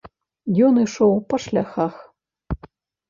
[0.67, 1.95] Ён ішоў па шляхах.